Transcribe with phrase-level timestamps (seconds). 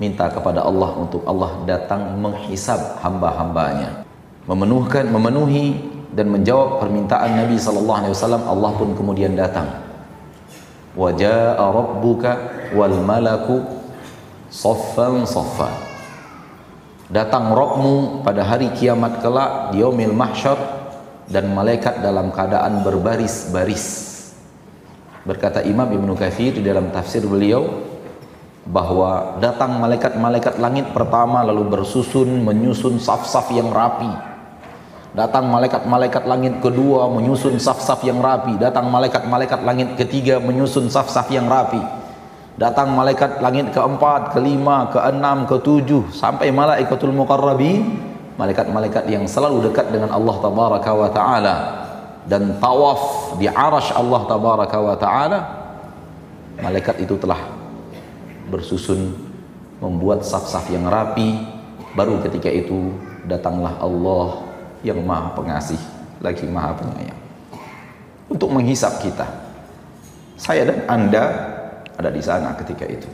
[0.00, 4.08] minta kepada Allah untuk Allah datang menghisab hamba-hambanya.
[4.48, 5.76] Memenuhkan memenuhi
[6.16, 9.68] dan menjawab permintaan Nabi sallallahu alaihi wasallam Allah pun kemudian datang.
[10.96, 12.32] Wa jaa rabbuka
[12.72, 13.62] wal malaku
[14.48, 15.90] saffan saffa
[17.10, 20.56] datang Rabbmu pada hari kiamat kelak di yaumil mahsyar
[21.26, 24.08] dan malaikat dalam keadaan berbaris-baris.
[25.26, 27.89] Berkata Imam Ibnu Katsir di dalam tafsir beliau
[28.70, 34.30] bahwa datang malaikat-malaikat langit pertama lalu bersusun menyusun saf-saf yang rapi
[35.10, 38.54] Datang malaikat-malaikat langit kedua menyusun saf-saf yang rapi.
[38.62, 41.82] Datang malaikat-malaikat langit ketiga menyusun saf-saf yang rapi.
[42.54, 47.98] Datang malaikat langit keempat, kelima, keenam, ketujuh sampai malaikatul muqarrabin,
[48.38, 51.56] malaikat-malaikat yang selalu dekat dengan Allah tabaraka wa taala
[52.30, 55.38] dan tawaf di arash Allah tabaraka wa taala.
[56.62, 57.49] Malaikat itu telah
[58.50, 59.14] bersusun
[59.78, 61.38] membuat saf-saf yang rapi.
[61.94, 62.94] Baru ketika itu
[63.26, 64.46] datanglah Allah
[64.82, 65.78] yang maha pengasih
[66.22, 67.20] lagi maha penyayang.
[68.30, 69.26] Untuk menghisap kita
[70.34, 71.24] saya dan anda
[71.94, 73.08] ada di sana ketika itu.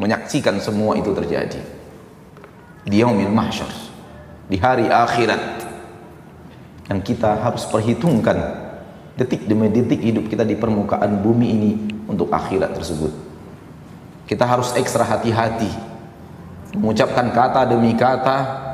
[0.00, 1.60] Menyaksikan semua itu terjadi.
[2.84, 3.84] Di yaumil mahsyar
[4.44, 5.64] di hari akhirat
[6.92, 8.36] yang kita harus perhitungkan
[9.16, 11.72] detik demi detik hidup kita di permukaan bumi ini
[12.04, 13.23] untuk akhirat tersebut
[14.24, 15.68] kita harus ekstra hati-hati
[16.74, 18.64] mengucapkan kata demi kata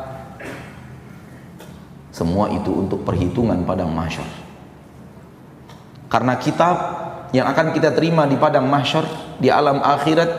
[2.11, 4.27] semua itu untuk perhitungan padang mahsyar.
[6.11, 6.77] Karena kitab
[7.31, 9.07] yang akan kita terima di padang mahsyar
[9.39, 10.31] di alam akhirat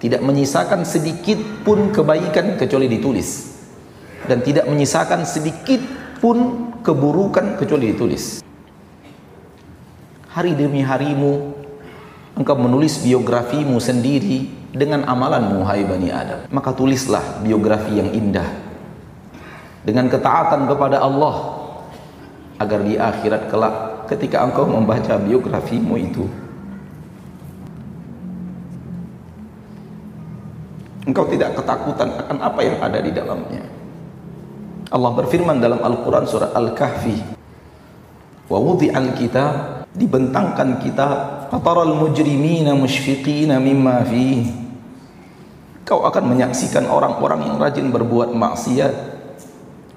[0.00, 3.58] tidak menyisakan sedikit pun kebaikan kecuali ditulis
[4.24, 5.82] dan tidak menyisakan sedikit
[6.22, 8.40] pun keburukan kecuali ditulis.
[10.30, 11.59] Hari demi harimu
[12.40, 16.48] engkau menulis biografimu sendiri dengan amalanmu hai bani Adam.
[16.48, 18.70] Maka tulislah biografi yang indah
[19.84, 21.60] dengan ketaatan kepada Allah
[22.60, 23.76] agar di akhirat kelak
[24.12, 26.28] ketika engkau membaca biografimu itu
[31.08, 33.64] engkau tidak ketakutan akan apa yang ada di dalamnya
[34.92, 37.16] Allah berfirman dalam Al-Quran surah Al-Kahfi
[38.52, 41.16] wa wudi'al kitab dibentangkan kitab
[41.50, 44.46] fataral mujrimina mushfiqina mimma fih.
[45.82, 48.94] Kau akan menyaksikan orang-orang yang rajin berbuat maksiat.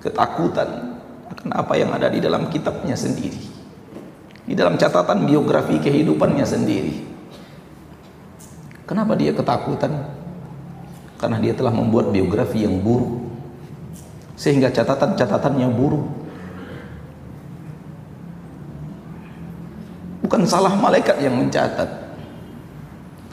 [0.01, 0.99] Ketakutan
[1.29, 3.37] akan apa yang ada di dalam kitabnya sendiri.
[4.43, 6.95] Di dalam catatan biografi kehidupannya sendiri.
[8.89, 9.93] Kenapa dia ketakutan?
[11.21, 13.23] Karena dia telah membuat biografi yang buruk.
[14.35, 16.22] Sehingga catatan-catatannya buruk
[20.43, 22.03] bukan salah malaikat yang mencatat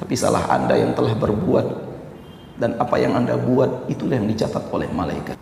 [0.00, 1.90] tapi salah anda yang telah berbuat.
[2.60, 5.36] Dan apa yang anda buat itulah yang dicatat oleh malaikat.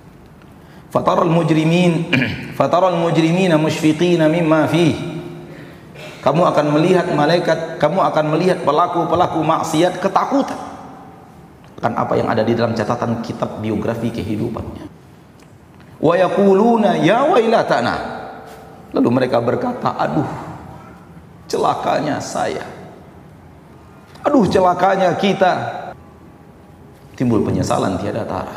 [0.89, 2.15] Fataral mujrimin
[2.59, 4.95] fataral mujrimina musyfiqina mimma fih.
[6.23, 10.59] Kamu akan melihat malaikat kamu akan melihat pelaku-pelaku maksiat ketakutan
[11.79, 14.87] akan apa yang ada di dalam catatan kitab biografi kehidupannya.
[15.99, 17.95] Wa yaquluna ya wailatana.
[18.95, 20.48] Lalu mereka berkata aduh
[21.49, 22.63] celakanya saya.
[24.23, 25.53] Aduh celakanya kita.
[27.17, 28.55] Timbul penyesalan tiada tara.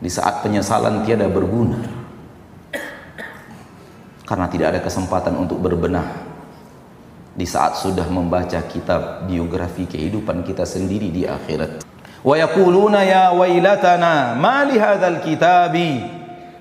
[0.00, 1.82] Di saat penyesalan tiada berguna.
[4.24, 6.24] Karena tidak ada kesempatan untuk berbenah.
[7.36, 11.84] Di saat sudah membaca kitab biografi kehidupan kita sendiri di akhirat.
[12.24, 16.00] Wa yaquluna ya wailatana ma li hadzal kitabi?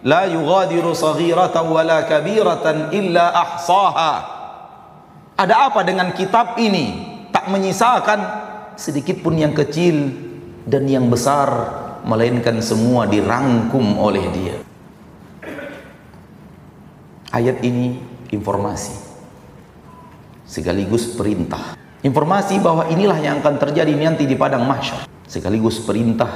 [0.06, 3.34] La yughadiru saghiratan wala kabiratan illa
[5.35, 7.16] ada apa dengan kitab ini?
[7.31, 8.19] Tak menyisakan.
[8.75, 10.12] Sedikit pun yang kecil
[10.68, 11.47] dan yang besar
[12.03, 14.56] melainkan semua dirangkum oleh dia.
[17.31, 18.00] Ayat ini
[18.31, 18.96] informasi.
[20.47, 21.75] Sekaligus perintah.
[22.03, 25.07] Informasi bahwa inilah yang akan terjadi nanti di padang mahsyar.
[25.28, 26.29] Sekaligus perintah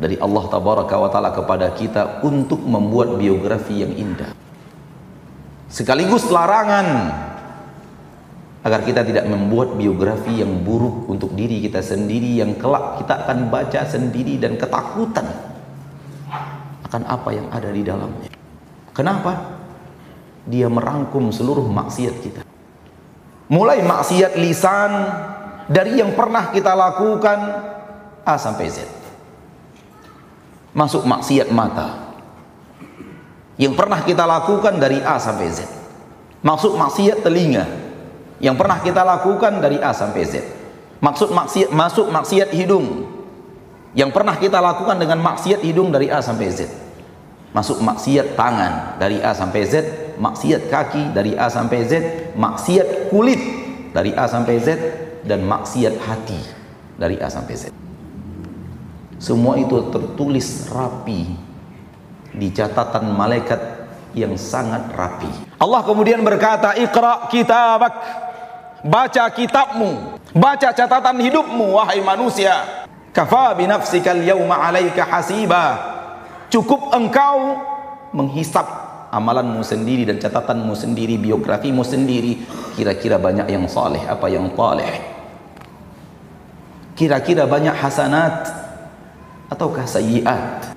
[0.00, 4.32] dari Allah tabaraka wa taala kepada kita untuk membuat biografi yang indah.
[5.68, 7.12] Sekaligus larangan
[8.60, 13.48] agar kita tidak membuat biografi yang buruk untuk diri kita sendiri yang kelak kita akan
[13.48, 15.24] baca sendiri dan ketakutan
[16.84, 18.28] akan apa yang ada di dalamnya.
[18.92, 19.32] Kenapa?
[20.44, 22.42] Dia merangkum seluruh maksiat kita.
[23.48, 24.92] Mulai maksiat lisan
[25.70, 27.38] dari yang pernah kita lakukan
[28.26, 28.84] A sampai Z.
[30.76, 32.12] Masuk maksiat mata.
[33.56, 35.64] Yang pernah kita lakukan dari A sampai Z.
[36.44, 37.89] Masuk maksiat telinga
[38.40, 40.34] yang pernah kita lakukan dari A sampai Z.
[41.00, 43.04] Maksud maksiat masuk maksiat hidung.
[43.92, 46.68] Yang pernah kita lakukan dengan maksiat hidung dari A sampai Z.
[47.52, 49.74] Masuk maksiat tangan dari A sampai Z,
[50.16, 51.92] maksiat kaki dari A sampai Z,
[52.38, 53.42] maksiat kulit
[53.90, 54.68] dari A sampai Z
[55.26, 56.40] dan maksiat hati
[56.96, 57.74] dari A sampai Z.
[59.20, 61.28] Semua itu tertulis rapi
[62.30, 63.58] di catatan malaikat
[64.14, 65.28] yang sangat rapi.
[65.58, 68.29] Allah kemudian berkata, "Iqra kitabak."
[68.80, 72.88] Baca kitabmu, baca catatan hidupmu wahai manusia.
[73.12, 75.76] Kafa bi nafsikal yawma 'alaika hasiba.
[76.48, 77.60] Cukup engkau
[78.16, 78.64] menghisap
[79.12, 82.40] amalanmu sendiri dan catatanmu sendiri, biografimu sendiri.
[82.78, 84.96] Kira-kira banyak yang saleh apa yang taleh?
[86.96, 88.48] Kira-kira banyak hasanat
[89.52, 90.72] ataukah sayyiat?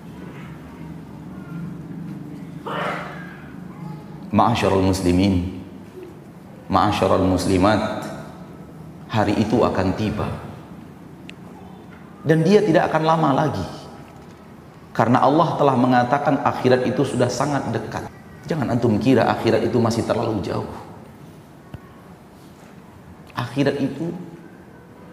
[4.33, 5.52] Ma'asyarul muslimin
[6.73, 8.09] Ma'asyarul muslimat
[9.13, 10.25] Hari itu akan tiba.
[12.25, 13.61] Dan dia tidak akan lama lagi.
[14.89, 18.09] Karena Allah telah mengatakan akhirat itu sudah sangat dekat.
[18.49, 20.65] Jangan antum kira akhirat itu masih terlalu jauh.
[23.37, 24.09] Akhirat itu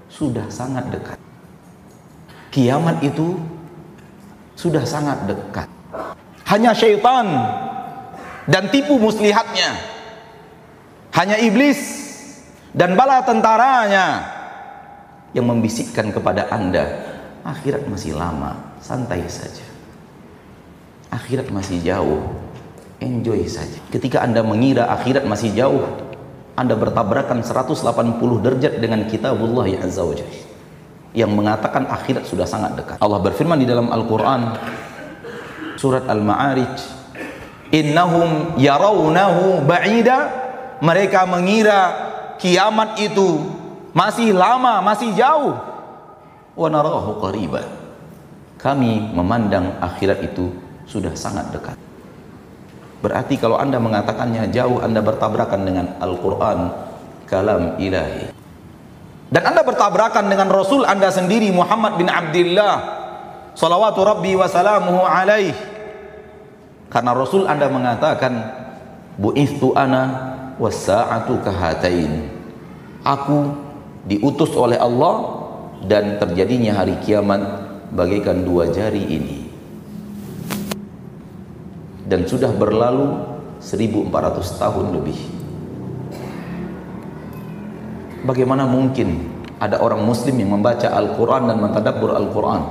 [0.08, 1.20] sudah sangat dekat.
[2.48, 3.36] Kiamat itu
[4.56, 5.68] sudah sangat dekat.
[6.48, 7.28] Hanya syaitan
[8.48, 9.89] dan tipu muslihatnya.
[11.10, 11.80] Hanya iblis
[12.70, 14.06] dan bala tentaranya
[15.34, 16.86] yang membisikkan kepada Anda,
[17.42, 19.66] akhirat masih lama, santai saja.
[21.10, 22.22] Akhirat masih jauh,
[23.02, 23.78] enjoy saja.
[23.90, 25.82] Ketika Anda mengira akhirat masih jauh,
[26.54, 27.82] Anda bertabrakan 180
[28.42, 30.14] derajat dengan kitabullah ya azza wa
[31.10, 32.96] yang mengatakan akhirat sudah sangat dekat.
[33.02, 34.54] Allah berfirman di dalam Al-Qur'an
[35.74, 36.78] surat Al-Ma'arij
[37.74, 40.49] innahum yarawnahu ba'ida
[40.80, 41.80] mereka mengira
[42.40, 43.44] kiamat itu
[43.92, 45.56] masih lama masih jauh.
[46.56, 47.62] Wa narahu qariba
[48.60, 50.52] kami memandang akhirat itu
[50.84, 51.76] sudah sangat dekat.
[53.00, 56.58] Berarti kalau anda mengatakannya jauh anda bertabrakan dengan Al-Quran
[57.24, 58.28] kalam ilahi.
[59.30, 63.00] Dan anda bertabrakan dengan Rasul anda sendiri Muhammad bin Abdullah
[63.56, 65.54] salawatu rabbi wa salamuhu alaih.
[66.90, 68.32] Karena Rasul Anda mengatakan
[69.14, 72.28] bu'istu ana wasa'atu kahatain.
[73.00, 73.56] Aku
[74.04, 75.40] diutus oleh Allah
[75.88, 77.40] dan terjadinya hari kiamat
[77.96, 79.38] bagaikan dua jari ini.
[82.04, 83.16] Dan sudah berlalu
[83.62, 85.18] 1400 tahun lebih.
[88.20, 92.62] Bagaimana mungkin ada orang muslim yang membaca Al-Quran dan mentadabbur Al-Quran?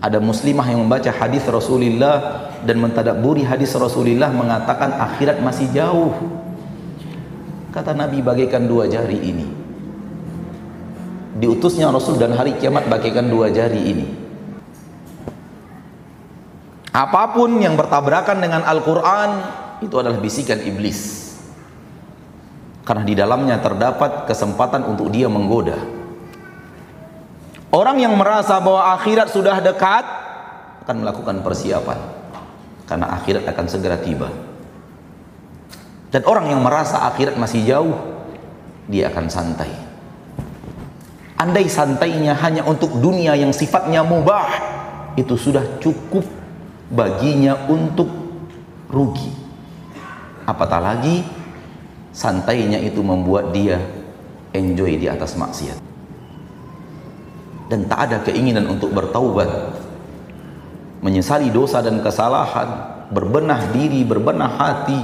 [0.00, 6.16] Ada muslimah yang membaca hadis Rasulullah dan mentadaburi hadis Rasulullah mengatakan akhirat masih jauh.
[7.70, 9.46] Kata Nabi bagaikan dua jari ini.
[11.38, 14.06] Diutusnya Rasul dan hari kiamat bagaikan dua jari ini.
[16.90, 19.30] Apa pun yang bertabrakan dengan Al-Quran
[19.86, 21.30] itu adalah bisikan iblis.
[22.82, 25.78] Karena di dalamnya terdapat kesempatan untuk dia menggoda.
[27.70, 30.02] Orang yang merasa bahwa akhirat sudah dekat
[30.82, 31.98] akan melakukan persiapan
[32.90, 34.49] karena akhirat akan segera tiba.
[36.10, 37.94] Dan orang yang merasa akhirat masih jauh,
[38.90, 39.70] dia akan santai.
[41.38, 44.50] Andai santainya hanya untuk dunia yang sifatnya mubah,
[45.14, 46.26] itu sudah cukup
[46.90, 48.10] baginya untuk
[48.90, 49.30] rugi.
[50.44, 51.22] Apatah lagi
[52.10, 53.78] santainya itu membuat dia
[54.50, 55.78] enjoy di atas maksiat.
[57.70, 59.46] Dan tak ada keinginan untuk bertaubat
[61.00, 62.68] menyesali dosa dan kesalahan,
[63.14, 65.00] berbenah diri, berbenah hati,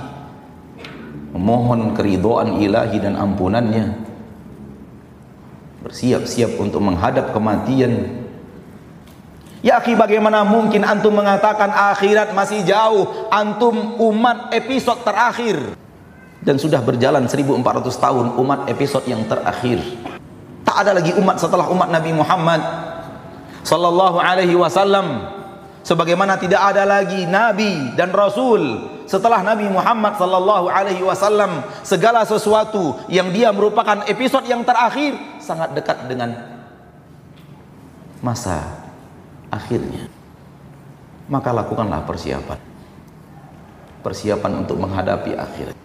[1.37, 3.93] memohon keridhaan ilahi dan ampunannya,
[5.85, 8.25] bersiap-siap untuk menghadap kematian.
[9.61, 15.77] Ya akhi bagaimana mungkin antum mengatakan akhirat masih jauh, antum umat episode terakhir
[16.47, 17.59] dan sudah berjalan 1400
[17.99, 19.83] tahun umat episode yang terakhir.
[20.63, 22.63] Tak ada lagi umat setelah umat Nabi Muhammad
[23.67, 25.27] sallallahu alaihi wasallam
[25.83, 32.99] sebagaimana tidak ada lagi nabi dan rasul setelah Nabi Muhammad sallallahu alaihi wasallam segala sesuatu
[33.07, 36.35] yang dia merupakan episode yang terakhir sangat dekat dengan
[38.21, 38.87] masa
[39.49, 40.11] akhirnya.
[41.27, 42.59] Maka lakukanlah persiapan.
[44.03, 45.77] Persiapan untuk menghadapi akhirat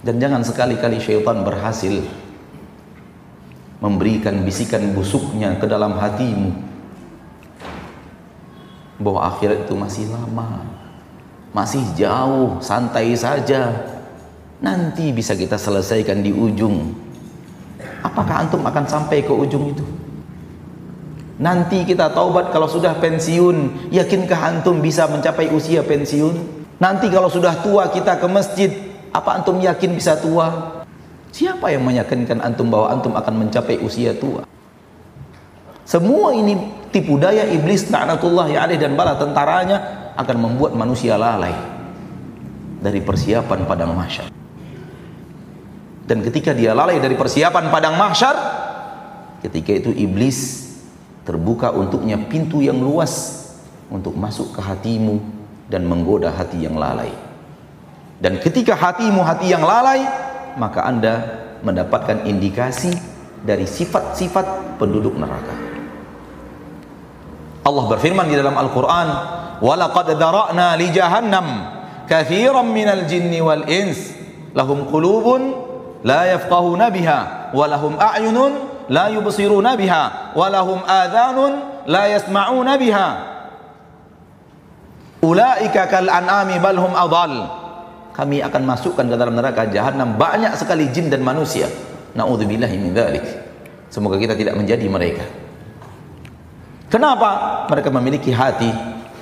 [0.00, 2.00] dan jangan sekali-kali syaitan berhasil
[3.84, 6.56] memberikan bisikan busuknya ke dalam hatimu.
[9.00, 10.64] Bahwa akhirat itu masih lama,
[11.50, 13.74] masih jauh, santai saja.
[14.60, 16.92] Nanti bisa kita selesaikan di ujung.
[18.04, 19.84] Apakah antum akan sampai ke ujung itu?
[21.40, 26.60] Nanti kita taubat kalau sudah pensiun, yakinkah antum bisa mencapai usia pensiun?
[26.76, 28.70] Nanti kalau sudah tua kita ke masjid,
[29.08, 30.80] apa antum yakin bisa tua?
[31.32, 34.44] Siapa yang meyakinkan antum bahwa antum akan mencapai usia tua?
[35.88, 36.54] Semua ini
[36.92, 41.54] tipu daya iblis laknatullah alaih dan bala tentaranya akan membuat manusia lalai
[42.80, 44.32] dari persiapan padang mahsyar.
[46.10, 48.34] Dan ketika dia lalai dari persiapan padang mahsyar,
[49.46, 50.70] ketika itu iblis
[51.22, 53.46] terbuka untuknya pintu yang luas
[53.86, 55.22] untuk masuk ke hatimu
[55.70, 57.14] dan menggoda hati yang lalai.
[58.18, 60.02] Dan ketika hatimu hati yang lalai,
[60.58, 61.14] maka Anda
[61.62, 62.90] mendapatkan indikasi
[63.40, 65.54] dari sifat-sifat penduduk neraka.
[67.64, 69.08] Allah berfirman di dalam Al-Qur'an,
[69.60, 71.46] "Walaqad dara'na li jahannam
[72.08, 74.16] katsiran minal jinni wal ins.
[74.56, 75.54] Lahum qulubun
[76.02, 78.52] la yafqahuna biha wa lahum a'yunun
[78.90, 83.08] la yubsiruna biha walahum adhanun la yasma'una biha.
[85.22, 87.34] Ulaika kal an'ami bal hum adall.
[88.10, 91.70] Kami akan masukkan ke dalam neraka jahanam banyak sekali jin dan manusia.
[92.10, 93.22] Naudzubillahi min dzalik
[93.86, 95.22] semoga kita tidak menjadi mereka.
[96.90, 97.62] Kenapa?
[97.70, 98.70] Mereka memiliki hati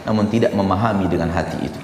[0.06, 1.80] namun tidak memahami dengan hati itu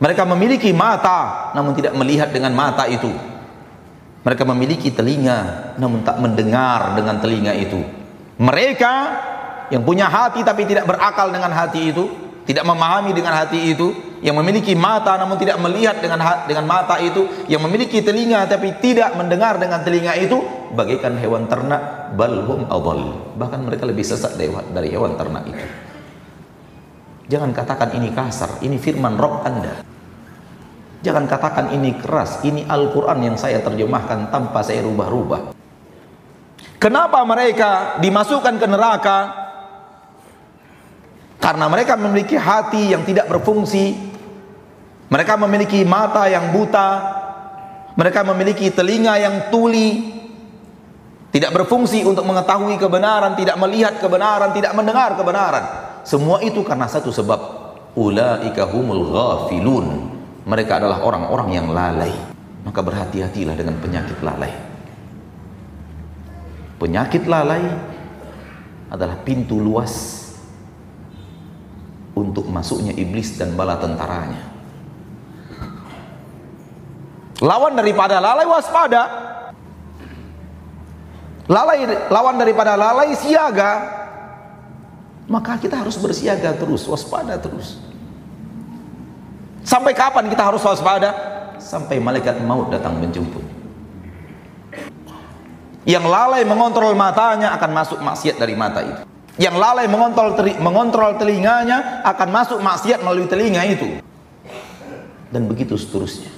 [0.00, 3.34] mereka memiliki mata namun tidak melihat dengan mata itu
[4.24, 7.84] mereka memiliki telinga namun tak mendengar dengan telinga itu.
[8.40, 8.94] Mereka
[9.68, 12.08] yang punya hati tapi tidak berakal dengan hati itu,
[12.48, 13.92] tidak memahami dengan hati itu,
[14.24, 16.16] yang memiliki mata namun tidak melihat dengan
[16.48, 20.40] dengan mata itu, yang memiliki telinga tapi tidak mendengar dengan telinga itu,
[20.72, 23.36] bagaikan hewan ternak balhum adall.
[23.36, 24.40] Bahkan mereka lebih sesat
[24.72, 25.64] dari hewan ternak itu.
[27.24, 29.80] Jangan katakan ini kasar, ini firman Rob Anda.
[31.04, 35.56] Jangan katakan ini keras, ini Al-Quran yang saya terjemahkan tanpa saya rubah-rubah.
[36.80, 39.18] Kenapa mereka dimasukkan ke neraka?
[41.40, 43.96] Karena mereka memiliki hati yang tidak berfungsi.
[45.12, 46.88] Mereka memiliki mata yang buta.
[47.96, 50.12] Mereka memiliki telinga yang tuli.
[51.32, 55.83] Tidak berfungsi untuk mengetahui kebenaran, tidak melihat kebenaran, tidak mendengar kebenaran.
[56.04, 57.64] Semua itu karena satu sebab.
[57.96, 60.12] Ulaika humul ghafilun.
[60.44, 62.12] Mereka adalah orang-orang yang lalai.
[62.64, 64.52] Maka berhati-hatilah dengan penyakit lalai.
[66.76, 67.64] Penyakit lalai
[68.92, 70.20] adalah pintu luas
[72.12, 74.52] untuk masuknya iblis dan bala tentaranya.
[77.40, 79.02] Lawan daripada lalai waspada.
[81.44, 84.03] Lalai lawan daripada lalai siaga
[85.24, 87.80] maka kita harus bersiaga terus waspada terus
[89.64, 91.10] Sampai kapan kita harus waspada?
[91.56, 93.40] Sampai malaikat maut datang menjemput.
[95.88, 99.02] Yang lalai mengontrol matanya akan masuk maksiat dari mata itu.
[99.40, 103.88] Yang lalai mengontrol mengontrol telinganya akan masuk maksiat melalui telinga itu.
[105.32, 106.30] Dan begitu seterusnya.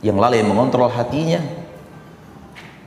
[0.00, 1.40] Yang lalai mengontrol hatinya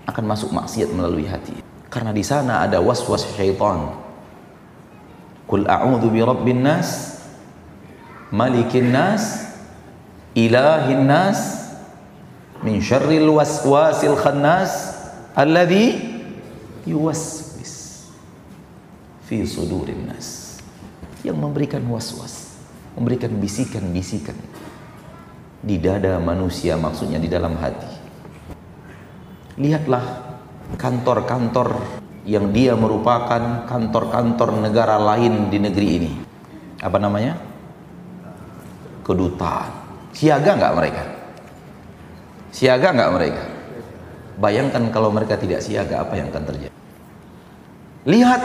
[0.09, 1.53] akan masuk maksiat melalui hati.
[1.87, 4.06] Karena di sana ada waswas syaitan.
[5.47, 7.23] Kul a'udzu bi rabbin nas
[8.35, 9.47] malikin nas
[10.35, 11.71] ilahin nas
[12.59, 14.91] min syarril waswasil khannas
[15.31, 15.95] alladhi
[16.83, 18.05] yuwaswis
[19.23, 20.59] fi sudurin nas.
[21.23, 22.47] Yang memberikan waswas
[22.97, 24.35] memberikan bisikan-bisikan
[25.61, 27.91] di dada manusia maksudnya di dalam hati.
[29.61, 30.05] Lihatlah
[30.75, 31.77] kantor-kantor
[32.27, 36.11] yang dia merupakan kantor-kantor negara lain di negeri ini
[36.83, 37.39] apa namanya
[39.07, 39.71] kedutaan.
[40.11, 41.03] Siaga nggak mereka?
[42.51, 43.43] Siaga nggak mereka?
[44.37, 46.75] Bayangkan kalau mereka tidak siaga, apa yang akan terjadi?
[48.05, 48.41] Lihat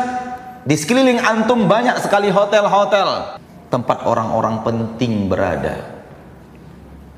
[0.63, 3.37] di sekeliling antum banyak sekali hotel-hotel
[3.69, 5.83] tempat orang-orang penting berada.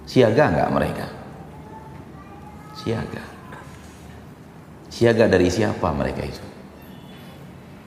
[0.09, 1.07] Siaga nggak mereka?
[2.81, 3.23] Siaga.
[4.89, 6.54] Siaga dari siapa mereka itu?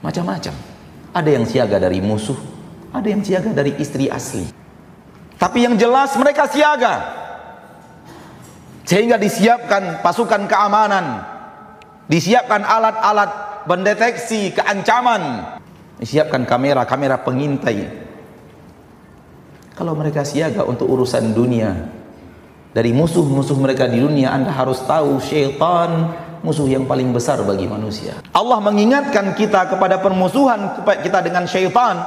[0.02, 0.54] Macam-macam.
[1.14, 2.38] Ada yang siaga dari musuh,
[2.94, 4.46] ada yang siaga dari istri asli.
[5.38, 6.96] Tapi yang jelas mereka siaga.
[8.86, 11.26] Sehingga disiapkan pasukan keamanan.
[12.08, 15.54] Disiapkan alat-alat mendeteksi keancaman.
[16.00, 17.86] Disiapkan kamera-kamera pengintai.
[19.78, 21.74] Kalau mereka siaga untuk urusan dunia,
[22.74, 26.14] dari musuh-musuh mereka di dunia Anda harus tahu syaitan
[26.46, 28.18] musuh yang paling besar bagi manusia.
[28.34, 31.98] Allah mengingatkan kita kepada permusuhan kita dengan syaitan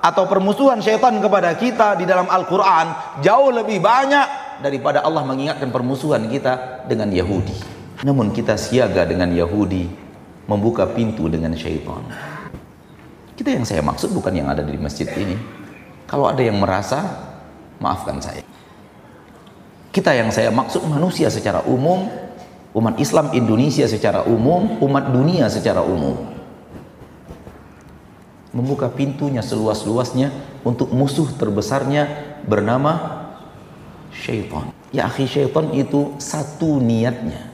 [0.00, 6.28] atau permusuhan syaitan kepada kita di dalam Al-Quran jauh lebih banyak daripada Allah mengingatkan permusuhan
[6.28, 7.56] kita dengan Yahudi
[8.04, 9.88] Namun kita siaga dengan Yahudi
[10.48, 12.00] membuka pintu dengan syaitan.
[13.36, 15.36] Kita yang saya maksud bukan yang ada di masjid ini.
[16.08, 17.04] Kalau ada yang merasa,
[17.78, 18.42] maafkan saya.
[19.92, 22.08] Kita yang saya maksud manusia secara umum,
[22.74, 26.30] umat Islam Indonesia secara umum, umat dunia secara umum.
[28.50, 30.34] Membuka pintunya seluas-luasnya
[30.66, 33.22] untuk musuh terbesarnya bernama
[34.10, 34.74] syaitan.
[34.90, 37.50] Ya akhi syaitan itu satu niatnya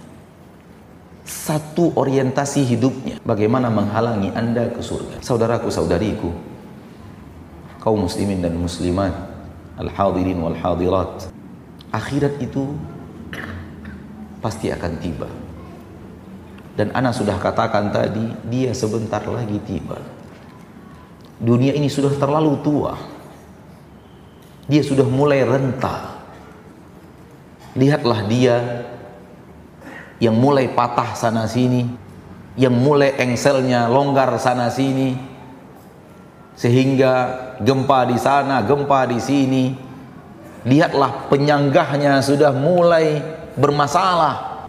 [1.27, 6.31] satu orientasi hidupnya bagaimana menghalangi anda ke surga saudaraku saudariku
[7.83, 9.11] kaum muslimin dan muslimat
[9.75, 11.27] al-hadirin wal hadirat
[11.91, 12.79] akhirat itu
[14.47, 15.27] pasti akan tiba.
[16.79, 19.99] Dan ana sudah katakan tadi dia sebentar lagi tiba.
[21.43, 22.95] Dunia ini sudah terlalu tua.
[24.71, 26.15] Dia sudah mulai renta.
[27.75, 28.57] Lihatlah dia
[30.23, 31.91] yang mulai patah sana sini,
[32.55, 35.13] yang mulai engselnya longgar sana sini,
[36.57, 37.13] sehingga
[37.61, 39.65] gempa di sana, gempa di sini.
[40.65, 44.69] Lihatlah penyanggahnya sudah mulai bermasalah.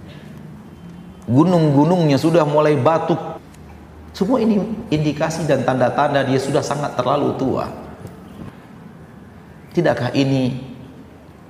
[1.27, 3.19] Gunung-gunungnya sudah mulai batuk.
[4.15, 7.69] Semua ini indikasi dan tanda-tanda dia sudah sangat terlalu tua.
[9.75, 10.57] Tidakkah ini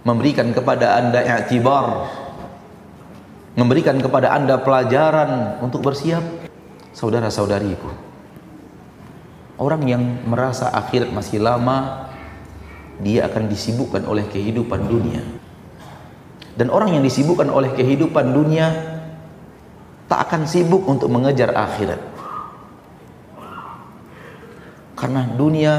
[0.04, 2.10] memberikan kepada Anda i'tibar
[3.58, 6.22] memberikan kepada anda pelajaran untuk bersiap
[6.94, 7.90] saudara-saudariku
[9.58, 12.06] orang yang merasa akhirat masih lama
[13.02, 15.26] dia akan disibukkan oleh kehidupan dunia
[16.58, 18.68] dan orang yang disibukkan oleh kehidupan dunia
[20.10, 22.02] tak akan sibuk untuk mengejar akhirat
[24.98, 25.74] karena dunia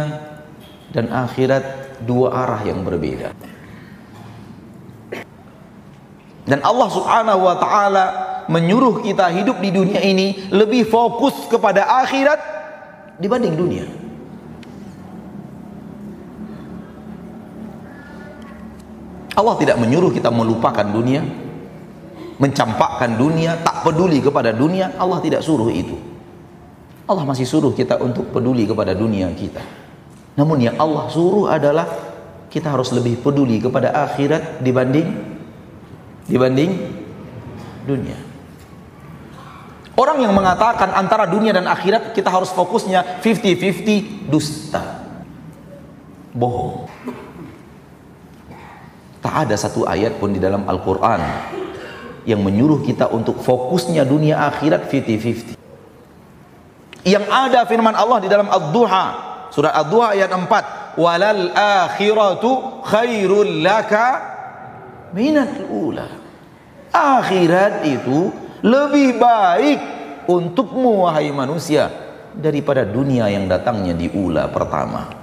[0.94, 3.34] dan akhirat dua arah yang berbeda
[6.48, 8.04] Dan Allah Subhanahu wa taala
[8.48, 12.40] menyuruh kita hidup di dunia ini lebih fokus kepada akhirat
[13.20, 13.84] dibanding dunia.
[19.38, 21.22] Allah tidak menyuruh kita melupakan dunia,
[22.42, 24.98] mencampakkan dunia, tak peduli kepada dunia.
[24.98, 25.94] Allah tidak suruh itu.
[27.06, 29.62] Allah masih suruh kita untuk peduli kepada dunia kita.
[30.34, 31.86] Namun yang Allah suruh adalah
[32.50, 35.06] kita harus lebih peduli kepada akhirat dibanding
[36.26, 36.70] dibanding
[37.86, 38.18] dunia.
[39.94, 44.82] Orang yang mengatakan antara dunia dan akhirat kita harus fokusnya 50-50 dusta.
[46.34, 46.90] Bohong.
[49.28, 51.20] Tak ada satu ayat pun di dalam Al-Quran
[52.24, 55.60] yang menyuruh kita untuk fokusnya dunia akhirat 50-50.
[57.04, 59.04] Yang ada firman Allah di dalam Ad-Duha,
[59.52, 64.08] surat Ad-Duha ayat 4, "Walal akhiratu khairul laka
[65.12, 66.08] minat ula.
[66.88, 68.32] Akhirat itu
[68.64, 69.80] lebih baik
[70.24, 71.92] untukmu wahai manusia
[72.32, 75.17] daripada dunia yang datangnya di ula pertama.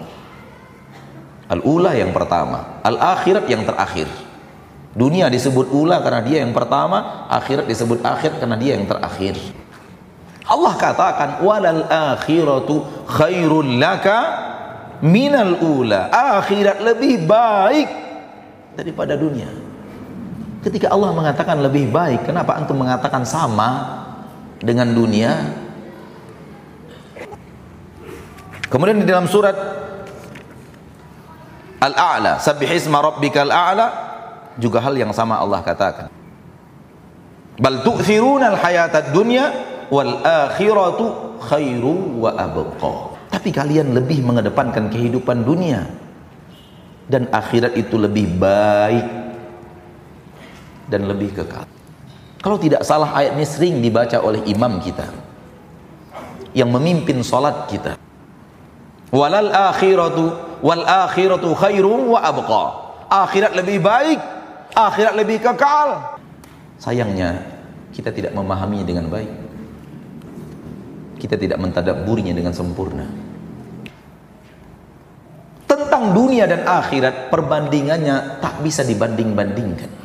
[1.45, 4.09] Al-ula yang pertama, al-akhirat yang terakhir.
[4.95, 9.35] Dunia disebut ula karena dia yang pertama, akhirat disebut akhir karena dia yang terakhir.
[10.47, 14.17] Allah katakan walal akhiratu khairul laka
[15.03, 16.07] minal ula.
[16.09, 17.89] Akhirat lebih baik
[18.79, 19.51] daripada dunia.
[20.63, 24.01] Ketika Allah mengatakan lebih baik, kenapa antum mengatakan sama
[24.63, 25.53] dengan dunia?
[28.71, 29.84] Kemudian di dalam surat
[31.81, 33.87] Al-A'la, Sabbihisma rabbikal a'la
[34.55, 36.09] juga hal yang sama Allah katakan.
[37.59, 39.51] Bal tu'thiruna al-hayata dunya
[39.91, 42.93] wal akhiratu khairu wa abqa.
[43.31, 45.83] Tapi kalian lebih mengedepankan kehidupan dunia
[47.05, 49.07] dan akhirat itu lebih baik
[50.89, 51.67] dan lebih kekal.
[52.39, 55.09] Kalau tidak salah ayat ini sering dibaca oleh imam kita
[56.55, 57.97] yang memimpin salat kita.
[59.09, 62.63] Walal akhiratu wal akhiratu khairum wa abqa.
[63.05, 64.19] Akhirat lebih baik,
[64.75, 66.19] akhirat lebih kekal.
[66.77, 67.39] Sayangnya
[67.95, 69.31] kita tidak memahaminya dengan baik.
[71.15, 73.07] Kita tidak mentadabburinya dengan sempurna.
[75.65, 80.03] Tentang dunia dan akhirat perbandingannya tak bisa dibanding-bandingkan.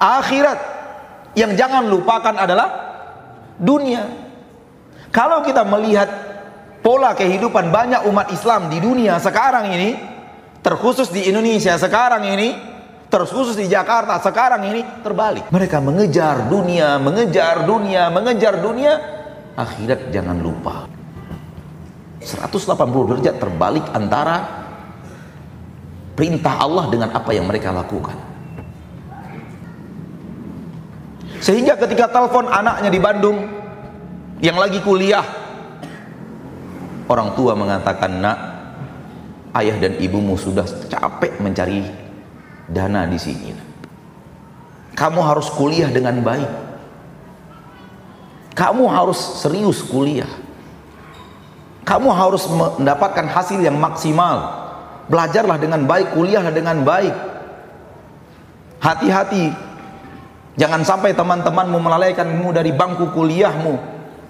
[0.00, 0.58] akhirat.
[1.36, 2.68] Yang jangan lupakan adalah
[3.60, 4.08] dunia.
[5.12, 6.08] Kalau kita melihat
[6.80, 9.96] pola kehidupan banyak umat Islam di dunia sekarang ini,
[10.64, 12.56] terkhusus di Indonesia sekarang ini,
[13.12, 15.48] terkhusus di Jakarta sekarang ini terbalik.
[15.52, 18.92] Mereka mengejar dunia, mengejar dunia, mengejar dunia,
[19.56, 20.88] akhirat jangan lupa.
[22.20, 22.76] 180
[23.08, 24.36] derajat terbalik antara
[26.12, 28.12] perintah Allah dengan apa yang mereka lakukan.
[31.40, 33.48] Sehingga ketika telepon anaknya di Bandung
[34.44, 35.39] yang lagi kuliah,
[37.10, 38.38] orang tua mengatakan, "Nak,
[39.58, 41.82] ayah dan ibumu sudah capek mencari
[42.70, 43.50] dana di sini.
[44.94, 46.50] Kamu harus kuliah dengan baik.
[48.54, 50.28] Kamu harus serius kuliah.
[51.82, 54.62] Kamu harus mendapatkan hasil yang maksimal.
[55.10, 57.14] Belajarlah dengan baik, kuliahlah dengan baik.
[58.78, 59.70] Hati-hati
[60.60, 63.80] Jangan sampai teman-temanmu melalaikanmu dari bangku kuliahmu.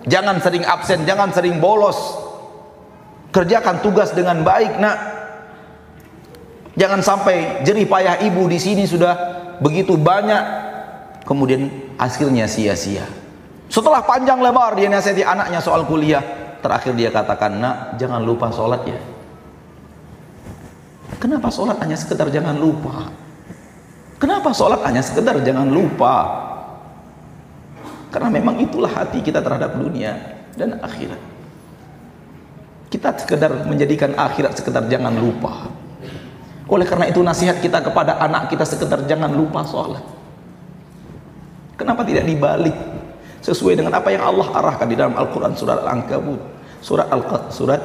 [0.07, 1.97] Jangan sering absen, jangan sering bolos.
[3.31, 4.99] Kerjakan tugas dengan baik, Nak.
[6.75, 9.15] Jangan sampai jerih payah ibu di sini sudah
[9.59, 10.43] begitu banyak
[11.27, 13.07] kemudian hasilnya sia-sia.
[13.71, 16.23] Setelah panjang lebar dia nasihati anaknya soal kuliah,
[16.59, 18.99] terakhir dia katakan, "Nak, jangan lupa sholat ya."
[21.23, 23.13] Kenapa sholat hanya sekedar jangan lupa?
[24.19, 26.17] Kenapa sholat hanya sekedar jangan lupa?
[28.11, 30.19] Karena memang itulah hati kita terhadap dunia
[30.59, 31.40] dan akhirat.
[32.91, 35.71] Kita sekedar menjadikan akhirat sekedar jangan lupa.
[36.67, 40.03] Oleh karena itu nasihat kita kepada anak kita sekedar jangan lupa sholat.
[41.79, 42.75] Kenapa tidak dibalik?
[43.41, 46.43] Sesuai dengan apa yang Allah arahkan di dalam Al-Quran surat Al-Ankabut.
[46.83, 47.83] Surat Al-Surat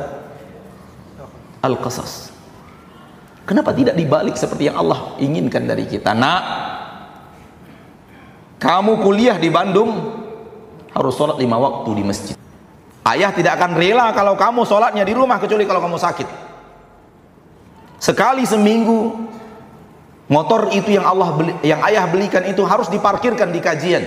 [1.63, 2.36] Al-Qasas.
[3.46, 6.18] Kenapa tidak dibalik seperti yang Allah inginkan dari kita?
[6.18, 6.44] Nak,
[8.58, 9.91] kamu kuliah di Bandung
[10.91, 12.35] harus sholat lima waktu di masjid.
[13.06, 16.28] Ayah tidak akan rela kalau kamu sholatnya di rumah kecuali kalau kamu sakit.
[18.02, 19.13] Sekali seminggu
[20.26, 24.04] motor itu yang Allah beli, yang ayah belikan itu harus diparkirkan di kajian.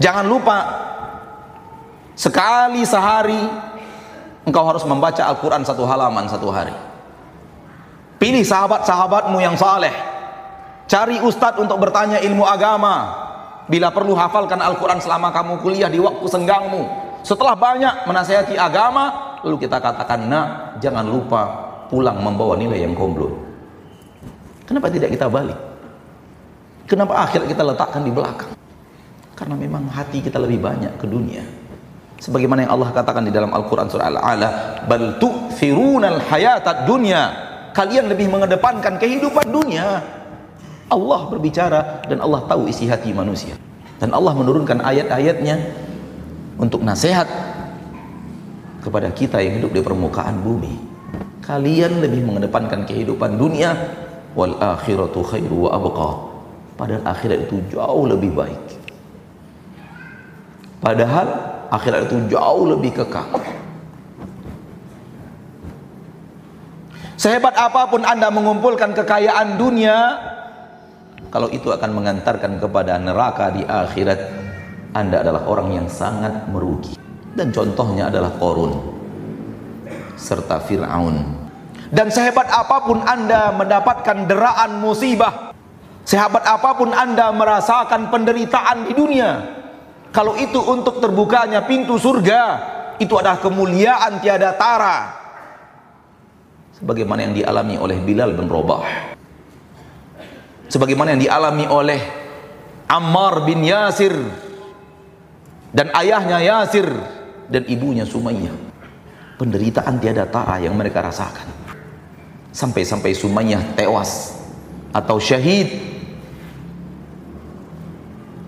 [0.00, 0.58] Jangan lupa
[2.16, 3.36] sekali sehari
[4.48, 6.72] engkau harus membaca Al-Quran satu halaman satu hari.
[8.16, 9.92] Pilih sahabat-sahabatmu yang saleh.
[10.88, 13.28] Cari ustadz untuk bertanya ilmu agama.
[13.68, 17.07] Bila perlu hafalkan Al-Quran selama kamu kuliah di waktu senggangmu.
[17.28, 21.44] Setelah banyak menasihati agama, lalu kita katakan, nah jangan lupa
[21.92, 23.36] pulang membawa nilai yang komplot.
[24.64, 25.60] Kenapa tidak kita balik?
[26.88, 28.56] Kenapa akhir kita letakkan di belakang?
[29.36, 31.44] Karena memang hati kita lebih banyak ke dunia.
[32.16, 34.48] Sebagaimana yang Allah katakan di dalam Al-Quran surah Al-Ala,
[34.88, 37.28] bal tu'thirunal hayatat dunya
[37.76, 40.02] kalian lebih mengedepankan kehidupan dunia
[40.90, 43.54] Allah berbicara dan Allah tahu isi hati manusia
[44.02, 45.86] dan Allah menurunkan ayat-ayatnya
[46.58, 47.26] untuk nasihat
[48.82, 50.74] kepada kita yang hidup di permukaan bumi.
[51.46, 53.72] Kalian lebih mengedepankan kehidupan dunia
[54.36, 56.10] wal akhiratu khairu wa abqa.
[56.76, 58.64] Padahal akhirat itu jauh lebih baik.
[60.78, 61.26] Padahal
[61.74, 63.40] akhirat itu jauh lebih kekal.
[67.18, 70.22] Sehebat apa pun Anda mengumpulkan kekayaan dunia,
[71.34, 74.37] kalau itu akan mengantarkan kepada neraka di akhirat,
[74.98, 76.98] Anda adalah orang yang sangat merugi.
[77.30, 78.74] Dan contohnya adalah Korun
[80.18, 81.38] serta Fir'aun.
[81.88, 85.54] Dan sehebat apa pun Anda mendapatkan deraan musibah,
[86.02, 89.30] sehebat apa pun Anda merasakan penderitaan di dunia,
[90.10, 92.42] kalau itu untuk terbukanya pintu surga,
[92.98, 95.14] itu adalah kemuliaan tiada tara
[96.78, 99.14] sebagaimana yang dialami oleh Bilal bin Rabah
[100.70, 102.00] sebagaimana yang dialami oleh
[102.90, 104.14] Ammar bin Yasir
[105.72, 106.88] dan ayahnya Yasir
[107.48, 108.68] dan ibunya Sumayyah.
[109.38, 111.46] Penderitaan tiada tara yang mereka rasakan.
[112.50, 114.34] Sampai-sampai Sumayyah tewas
[114.90, 115.70] atau syahid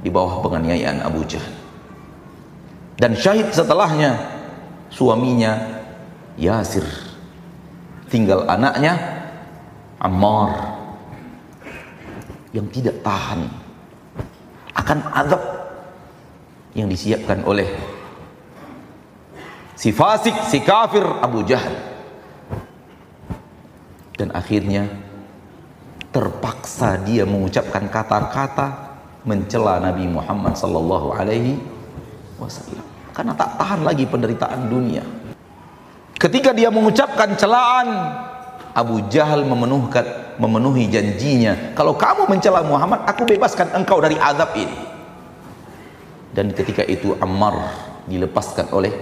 [0.02, 1.52] di bawah penganiayaan Abu Jahal.
[2.98, 4.18] Dan syahid setelahnya
[4.90, 5.78] suaminya
[6.34, 6.84] Yasir.
[8.10, 8.98] Tinggal anaknya
[10.02, 10.80] Ammar
[12.50, 13.46] yang tidak tahan
[14.74, 15.59] akan azab
[16.74, 17.66] yang disiapkan oleh
[19.74, 21.74] si fasik, si kafir Abu Jahal.
[24.14, 24.84] Dan akhirnya
[26.12, 28.92] terpaksa dia mengucapkan kata-kata
[29.24, 31.56] mencela Nabi Muhammad sallallahu alaihi
[32.36, 32.84] wasallam
[33.16, 35.04] karena tak tahan lagi penderitaan dunia.
[36.20, 37.88] Ketika dia mengucapkan celaan,
[38.76, 39.48] Abu Jahal
[40.36, 44.89] memenuhi janjinya, kalau kamu mencela Muhammad, aku bebaskan engkau dari azab ini.
[46.30, 47.74] Dan ketika itu Ammar
[48.06, 48.94] dilepaskan oleh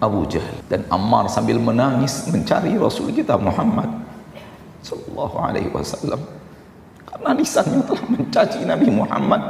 [0.00, 3.88] Abu Jahal dan Ammar sambil menangis mencari Rasul kita Muhammad
[4.84, 6.20] sallallahu alaihi wasallam.
[7.04, 9.42] Karena lisannya telah mencaci Nabi Muhammad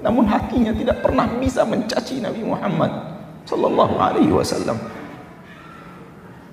[0.00, 2.90] namun hatinya tidak pernah bisa mencaci Nabi Muhammad
[3.44, 4.78] sallallahu alaihi wasallam.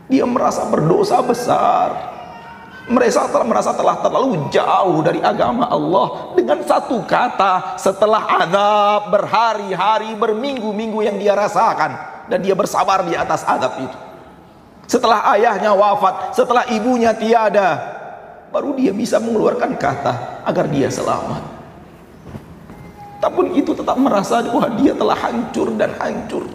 [0.08, 2.17] Dia merasa berdosa besar
[2.88, 10.16] mereka telah merasa telah terlalu jauh dari agama Allah dengan satu kata setelah azab berhari-hari
[10.16, 12.16] berminggu-minggu yang dia rasakan.
[12.28, 13.98] Dan dia bersabar di atas azab itu.
[14.88, 17.96] Setelah ayahnya wafat setelah ibunya tiada
[18.52, 21.44] baru dia bisa mengeluarkan kata agar dia selamat.
[23.20, 26.48] Tapi itu tetap merasa bahwa dia telah hancur dan hancur.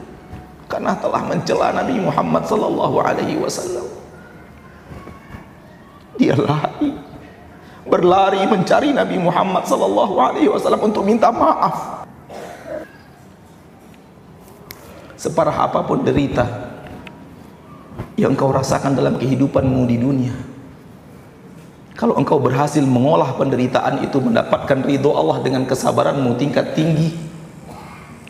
[0.65, 4.02] Karena telah mencela Nabi Muhammad sallallahu alaihi wasallam.
[6.23, 6.95] Dia lari
[7.83, 12.07] berlari mencari Nabi Muhammad sallallahu alaihi wasallam untuk minta maaf.
[15.19, 16.47] Separah apa pun derita
[18.15, 20.35] yang kau rasakan dalam kehidupanmu di dunia,
[21.99, 27.19] kalau engkau berhasil mengolah penderitaan itu mendapatkan ridho Allah dengan kesabaranmu tingkat tinggi,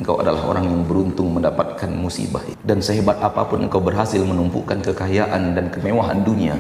[0.01, 5.53] engkau adalah orang yang beruntung mendapatkan musibah dan sehebat apa pun engkau berhasil menumpukan kekayaan
[5.53, 6.57] dan kemewahan dunia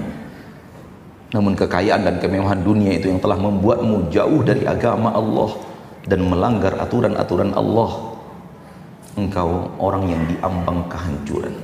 [1.32, 5.56] namun kekayaan dan kemewahan dunia itu yang telah membuatmu jauh dari agama Allah
[6.04, 8.16] dan melanggar aturan-aturan Allah
[9.16, 11.54] engkau orang yang diambang kehancuran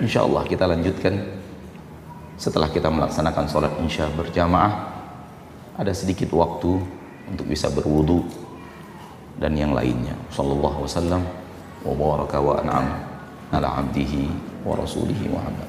[0.00, 1.14] insyaallah kita lanjutkan
[2.38, 4.98] setelah kita melaksanakan sholat insya berjamaah
[5.78, 6.82] ada sedikit waktu
[7.30, 8.26] untuk bisa berwudu
[9.38, 10.18] dan yang lainnya.
[10.34, 11.22] Sallallahu wasallam
[11.86, 12.86] wa baraka wa an'am
[13.54, 14.26] ala abdihi
[14.66, 15.67] wa rasulihi Muhammad.